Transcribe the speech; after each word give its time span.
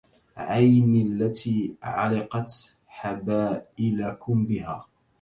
عينى 0.37 1.01
التي 1.01 1.75
علقت 1.83 2.77
حبائلكم 2.87 4.45
بها 4.45 4.85